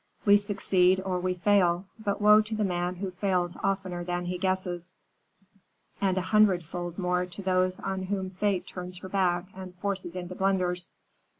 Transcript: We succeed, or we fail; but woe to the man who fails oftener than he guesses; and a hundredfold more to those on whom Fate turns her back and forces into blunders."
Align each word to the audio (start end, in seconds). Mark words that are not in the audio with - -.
We 0.25 0.35
succeed, 0.37 0.99
or 0.99 1.19
we 1.19 1.35
fail; 1.35 1.85
but 1.99 2.19
woe 2.19 2.41
to 2.41 2.55
the 2.55 2.63
man 2.63 2.95
who 2.95 3.11
fails 3.11 3.55
oftener 3.63 4.03
than 4.03 4.25
he 4.25 4.39
guesses; 4.39 4.95
and 6.01 6.17
a 6.17 6.21
hundredfold 6.21 6.97
more 6.97 7.27
to 7.27 7.41
those 7.43 7.79
on 7.79 8.05
whom 8.05 8.31
Fate 8.31 8.65
turns 8.65 8.97
her 8.97 9.09
back 9.09 9.45
and 9.53 9.75
forces 9.75 10.15
into 10.15 10.33
blunders." 10.33 10.89